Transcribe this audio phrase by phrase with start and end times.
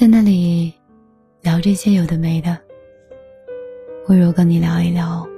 [0.00, 0.72] 在那里
[1.42, 2.56] 聊这些有的没的，
[4.06, 5.28] 不如跟你聊一聊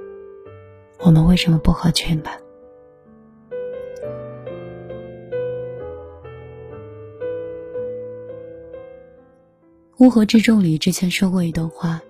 [1.01, 2.39] 我们为什么不合群吧。
[9.99, 12.01] 乌合之众里之前说过一段话，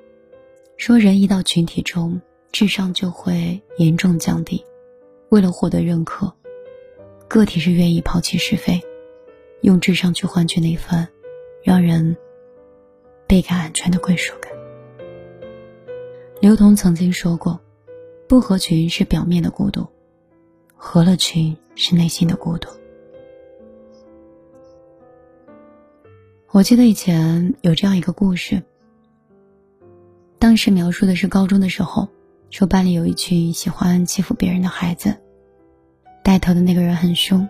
[0.76, 2.20] 说人一到群体中，
[2.52, 4.62] 智商就会严重降低。
[5.30, 6.30] 为了获得认可，
[7.28, 8.78] 个体是愿意抛弃是非，
[9.62, 11.08] 用智商去换取那份
[11.62, 12.14] 让人
[13.32, 14.52] 倍感安全的归属感。
[16.42, 17.58] 刘同曾经说过
[18.28, 19.86] ：“不合群是表面的孤独，
[20.76, 22.68] 合了群是内心的孤独。”
[26.52, 28.62] 我记得以前有这样一个故事，
[30.38, 32.06] 当时描述的是高中的时候，
[32.50, 35.16] 说班里有一群喜欢欺负别人的孩子，
[36.22, 37.48] 带头的那个人很凶，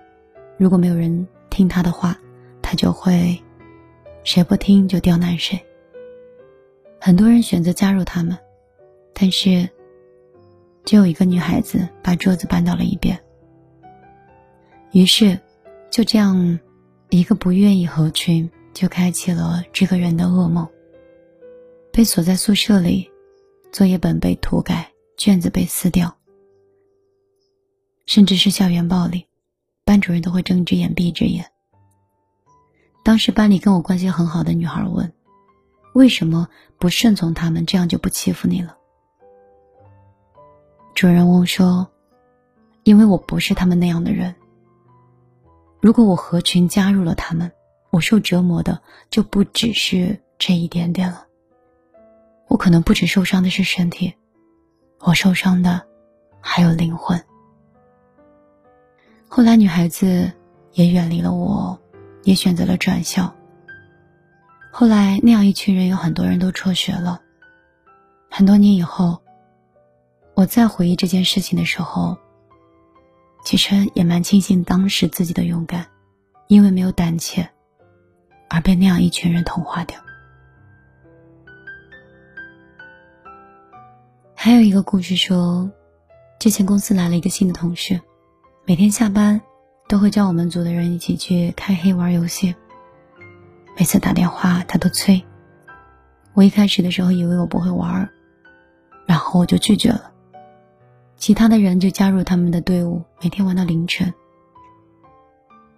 [0.56, 2.16] 如果没有人听他的话，
[2.62, 3.42] 他就会
[4.22, 5.60] 谁不听就刁难谁。
[7.04, 8.38] 很多人选择加入他们，
[9.12, 9.68] 但是
[10.84, 13.20] 只有一个女孩子把桌子搬到了一边。
[14.92, 15.40] 于是，
[15.90, 16.60] 就这样，
[17.10, 18.50] 一个不愿意合群。
[18.72, 20.66] 就开启了这个人的噩梦。
[21.92, 23.10] 被锁在宿舍里，
[23.70, 26.16] 作业本被涂改，卷子被撕掉，
[28.06, 29.26] 甚至是校园暴力，
[29.84, 31.50] 班主任都会睁一只眼闭一只眼。
[33.04, 35.12] 当时班里跟我关系很好的女孩问
[35.92, 36.48] ：“为什么
[36.78, 38.76] 不顺从他们，这样就不欺负你了？”
[40.94, 41.88] 主人翁说
[42.84, 44.34] ：“因为我不是他们那样的人。
[45.80, 47.50] 如果我合群加入了他们。”
[47.92, 51.26] 我受折磨的就不只是这一点点了。
[52.48, 54.14] 我可能不止受伤的是身体，
[55.00, 55.82] 我受伤的
[56.40, 57.22] 还有灵魂。
[59.28, 60.32] 后来女孩子
[60.72, 61.78] 也远离了我，
[62.22, 63.30] 也选择了转校。
[64.74, 67.20] 后来那样一群人有很多人都辍学了。
[68.30, 69.20] 很多年以后，
[70.34, 72.16] 我再回忆这件事情的时候，
[73.44, 75.86] 其实也蛮庆幸当时自己的勇敢，
[76.48, 77.46] 因为没有胆怯。
[78.48, 79.98] 而被那样一群人同化掉。
[84.34, 85.70] 还有一个故事说，
[86.38, 88.00] 之前公司来了一个新的同事，
[88.66, 89.40] 每天下班
[89.86, 92.54] 都会叫我们组的人一起去开黑玩游戏。
[93.76, 95.24] 每次打电话他都催，
[96.34, 98.08] 我一开始的时候以为我不会玩，
[99.06, 100.12] 然后我就拒绝了。
[101.16, 104.12] 其他的人就加入他们的队伍，每天玩到凌晨。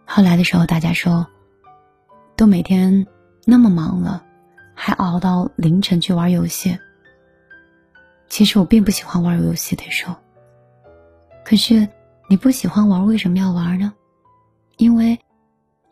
[0.05, 1.27] 后来的时候，大家说。
[2.37, 3.07] 都每天
[3.45, 4.25] 那么忙了，
[4.75, 6.77] 还熬到凌晨去玩游戏。
[8.29, 10.17] 其实我并不喜欢玩游戏的时候。
[11.45, 11.89] 可是
[12.29, 13.93] 你不喜欢玩，为什么要玩呢？
[14.79, 15.17] 因为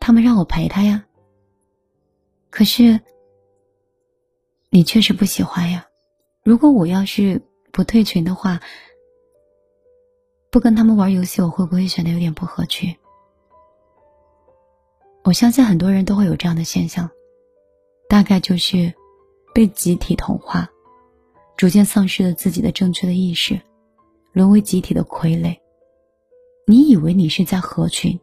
[0.01, 1.01] 他们让我陪他呀。
[2.53, 3.01] 可是
[4.69, 5.87] 你确实不喜欢呀。
[6.43, 7.41] 如果我要是
[7.71, 8.61] 不退群的话，
[10.51, 12.95] 不跟他们玩游戏，我会不会显得有点不合群？
[15.23, 17.09] 我相信很多人都会有这样的现象，
[18.07, 18.93] 大概就是
[19.51, 20.69] 被集体同化，
[21.57, 23.59] 逐渐丧失了自己的正确的意识，
[24.31, 25.57] 沦为集体的傀儡。
[26.67, 28.19] 你以为你是在合群，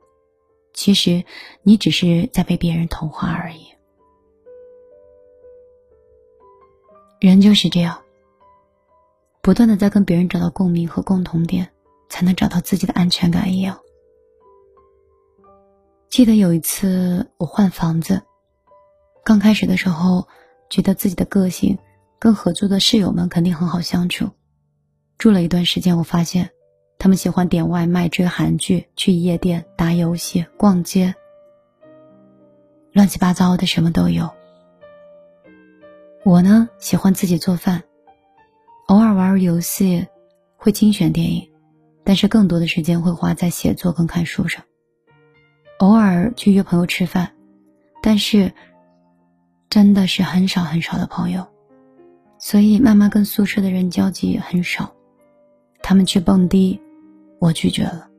[0.73, 1.25] 其实
[1.65, 3.67] 你只是在被别人同化而已。
[7.21, 8.01] 人就是这样，
[9.43, 11.71] 不断的在跟别人找到共鸣和共同点，
[12.09, 13.79] 才能找到自己的安全感一样。
[16.09, 18.23] 记得有一次我换房子，
[19.23, 20.27] 刚开始的时候，
[20.71, 21.79] 觉得自己的个性
[22.19, 24.31] 跟合租的室友们肯定很好相处。
[25.19, 26.51] 住了一段时间，我发现
[26.99, 31.15] 他们喜欢点外卖、追韩剧、去夜店、打游戏、逛街，
[32.93, 34.31] 乱七八糟的什么都有。
[36.23, 37.83] 我呢，喜欢自己做饭，
[38.89, 40.07] 偶尔玩游戏，
[40.59, 41.51] 会精选电影，
[42.05, 44.63] 但是更多的时间会花在写作跟看书上。
[45.79, 47.33] 偶尔去约朋友吃饭，
[48.03, 48.53] 但是
[49.71, 51.49] 真的是很少很少的朋友，
[52.39, 54.95] 所以慢慢跟宿舍的人交集也很少。
[55.83, 56.79] 他们去蹦迪，
[57.39, 58.11] 我拒绝了；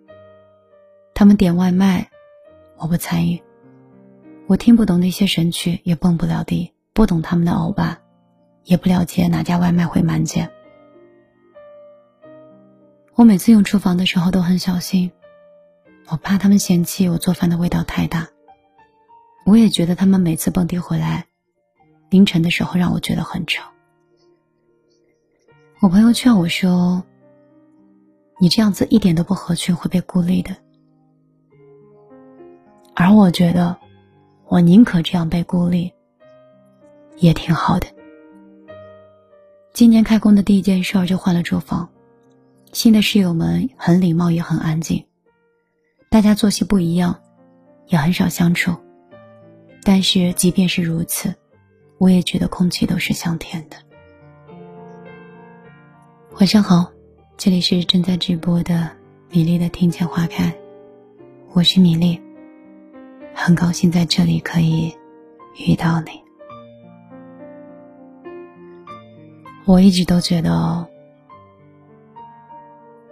[1.13, 2.09] 他们点外卖，
[2.77, 3.39] 我不参与。
[4.47, 7.99] 我听不懂那些神曲，也蹦不了迪，不懂他们的欧巴，
[8.63, 10.51] 也不了解哪家外卖会满减。
[13.15, 15.11] 我每次用厨房的时候都很小心。
[16.07, 18.27] 我怕他们嫌弃我做饭的味道太大，
[19.45, 21.25] 我也觉得他们每次蹦迪回来，
[22.09, 23.71] 凌晨的时候让我觉得很吵。
[25.79, 27.03] 我朋友劝我说
[28.41, 30.57] ：“你这样子一点都不合群，会被孤立的。”
[32.93, 33.77] 而我觉得，
[34.47, 35.93] 我宁可这样被孤立，
[37.17, 37.87] 也挺好的。
[39.73, 41.89] 今年开工的第一件事儿就换了住房，
[42.73, 45.05] 新的室友们很礼貌也很安静，
[46.09, 47.19] 大家作息不一样，
[47.87, 48.75] 也很少相处。
[49.83, 51.33] 但是即便是如此，
[51.97, 53.77] 我也觉得空气都是香甜的。
[56.39, 56.91] 晚上好，
[57.37, 58.91] 这里是正在直播的
[59.29, 60.53] 米粒的听见花开，
[61.53, 62.19] 我是米粒，
[63.33, 64.93] 很高兴在这里可以
[65.57, 66.11] 遇到你。
[69.65, 70.87] 我一直都觉得，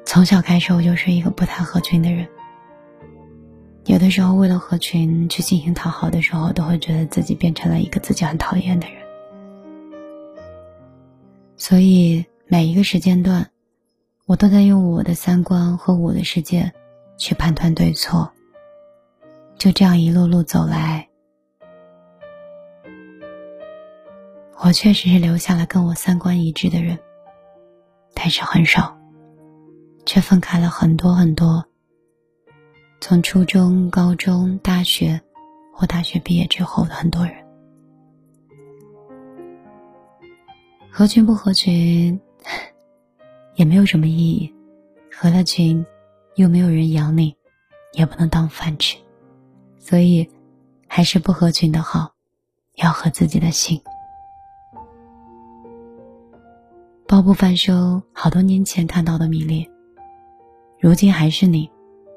[0.05, 2.27] 从小开始我就是一个不太合群的人。
[3.85, 8.97] 有的时候为了合群去进行讨好的时候，都会觉得自己变成了一个自己很讨厌的人。
[11.57, 13.49] 所以每一个时间段，
[14.25, 16.71] 我都在用我的三观和我的世界
[17.17, 18.31] 去判断对错。
[19.57, 21.08] 就这样一路路走来。
[24.61, 26.99] 我确实是留下了跟我三观一致的人，
[28.13, 28.97] 但是很少，
[30.05, 31.65] 却分开了很多很多。
[32.99, 35.21] 从初中、高中、大学，
[35.73, 37.33] 或大学毕业之后的很多人，
[40.91, 42.19] 合群不合群，
[43.55, 44.53] 也没有什么意义。
[45.09, 45.85] 合了群，
[46.35, 47.35] 又没有人养你，
[47.93, 48.97] 也不能当饭吃，
[49.77, 50.29] 所以，
[50.87, 52.13] 还是不合群的好，
[52.75, 53.81] 要合自己的心。
[57.09, 59.67] 包不翻收好多年前看到的迷恋，
[60.79, 61.67] 如今还是你，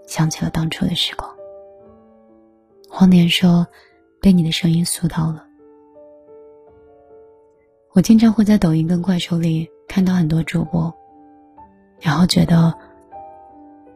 [0.07, 1.35] 想起了当初的时光。
[2.91, 3.67] 黄年说
[4.21, 5.47] ：“被你的声音塑到了。”
[7.95, 10.93] 我经常会在抖音跟快手里看到很多主播，
[11.99, 12.75] 然后觉得，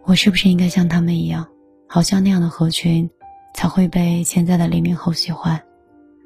[0.04, 1.46] 我是不是应该像他们一样，
[1.86, 3.10] 好像那样的合群，
[3.52, 5.62] 才会被现在的零零后喜欢，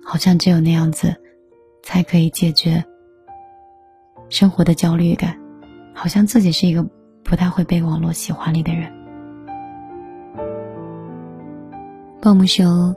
[0.05, 1.13] 好像只有那样子，
[1.83, 2.85] 才可以解决。
[4.31, 5.37] 生活的焦虑感，
[5.93, 6.89] 好像自己是一个
[7.25, 8.91] 不太会被网络喜欢你的人。
[12.23, 12.95] 鲍木说：“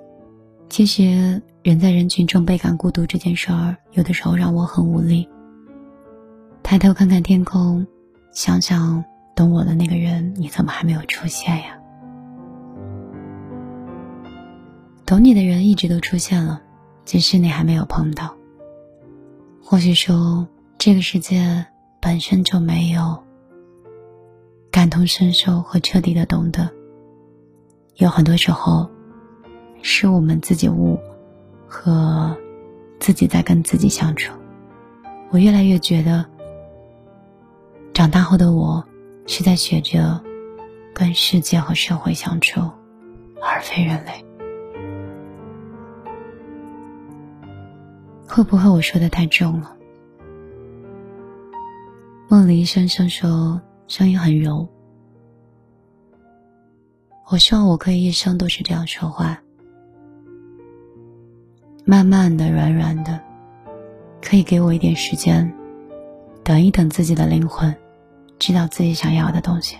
[0.69, 5.27] 其实人在人群中倍感孤独这件事儿，有的时候让我很无力。
[6.62, 7.88] 抬头看看天空，
[8.31, 9.03] 想想
[9.35, 11.80] 懂我的那个人，你怎么还没有出现呀？
[15.03, 16.62] 懂你的人一直都出现了，
[17.06, 18.35] 只是你还没有碰到。
[19.63, 20.47] 或许说。”
[20.85, 21.65] 这个世界
[22.01, 23.24] 本身就没有
[24.69, 26.69] 感同身受和彻底的懂得，
[27.95, 28.91] 有很多时候
[29.81, 31.00] 是我们自己悟
[31.65, 32.35] 和
[33.00, 34.33] 自己在跟自己相处。
[35.30, 36.25] 我越来越觉得，
[37.94, 38.85] 长大后的我
[39.25, 40.21] 是在学着
[40.94, 42.59] 跟世界和社会相处，
[43.41, 44.12] 而非人类。
[48.27, 49.77] 会不会我说的太重了？
[52.33, 54.68] 梦里先生说：“声音很柔。”
[57.30, 59.39] 我希望我可以一生都是这样说话，
[61.85, 63.21] 慢慢的、软软的，
[64.19, 65.47] 可以给我一点时间，
[66.44, 67.71] 等一等自己的灵魂，
[68.39, 69.77] 知道自己想要的东西，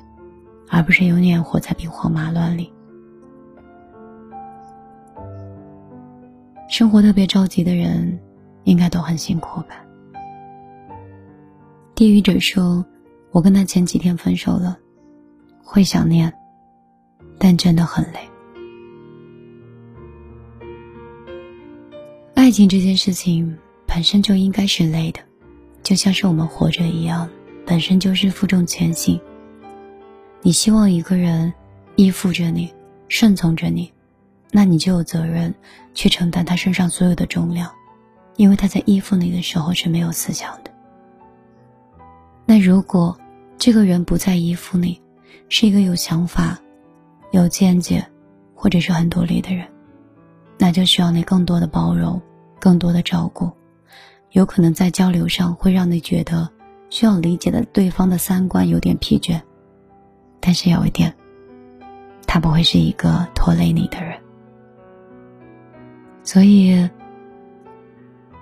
[0.69, 2.71] 而不是永远活在兵荒马乱里。
[6.69, 8.19] 生活特别着急的人，
[8.65, 9.83] 应该都很辛苦吧。
[11.95, 12.83] 地狱者说
[13.29, 14.77] ：“我跟他前几天分手了，
[15.63, 16.33] 会想念，
[17.38, 18.19] 但真的很累。
[22.33, 25.19] 爱情这件事情本身就应该是累的，
[25.83, 27.29] 就像是我们活着一样，
[27.63, 29.21] 本身就是负重前行。
[30.41, 31.53] 你希望一个人
[31.95, 32.73] 依附着你，
[33.07, 33.93] 顺从着你，
[34.51, 35.53] 那你就有责任
[35.93, 37.71] 去承担他身上所有的重量，
[38.35, 40.73] 因为他在依附你的时候是没有思想的。”
[42.55, 43.17] 那如果
[43.57, 45.01] 这个人不再依附你，
[45.50, 46.55] 是一个有想法、
[47.31, 48.05] 有见解，
[48.53, 49.67] 或者是很独立的人，
[50.60, 52.22] 那就需要你更多的包容、
[52.60, 53.51] 更多的照顾。
[54.33, 56.48] 有可能在交流上会让你觉得
[56.91, 59.41] 需要理解的对方的三观有点疲倦，
[60.39, 61.12] 但是有一点，
[62.27, 64.15] 他不会是一个拖累你的人。
[66.22, 66.88] 所以，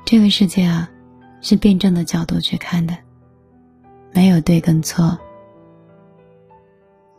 [0.04, 0.90] 这个世界啊，
[1.40, 2.94] 是辩证的角度去看的。
[4.14, 5.18] 没有对跟错。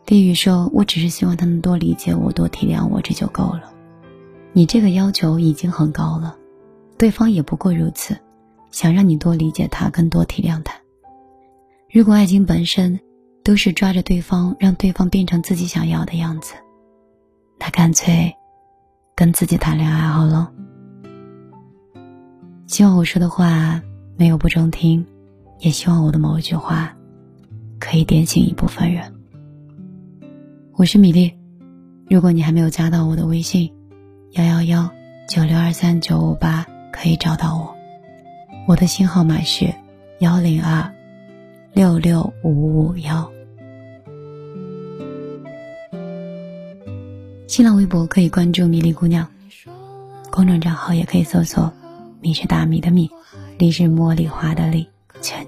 [0.05, 3.71] 地狱说：“我只是希望他能多理解我，多体谅我，这就够了。
[4.51, 6.37] 你这个要求已经很高了，
[6.97, 8.17] 对方也不过如此，
[8.69, 10.75] 想让你多理解他，更多体谅他。
[11.89, 12.99] 如果爱情本身
[13.43, 16.53] 都是抓着对方，让对方变成自己想要的样子，
[17.57, 18.35] 那干脆
[19.15, 20.51] 跟自己谈恋爱好了。
[22.67, 23.81] 希望我说的话
[24.17, 25.05] 没有不中听，
[25.59, 26.93] 也希望我的某一句话
[27.79, 29.13] 可以点醒一部分人。
[30.73, 31.33] 我是米粒，
[32.09, 33.71] 如果你还没有加到我的微信，
[34.31, 34.89] 幺幺幺
[35.27, 37.73] 九六二三九五八，可以找到我。
[38.67, 39.73] 我的新号码是
[40.19, 40.89] 幺零二
[41.73, 43.29] 六六五五幺。
[47.47, 49.27] 新浪微博可以关注米粒姑娘，
[50.31, 51.71] 公众账号也可以搜索
[52.19, 53.09] “米是大米的米，
[53.59, 54.87] 粒是茉莉花的粒”，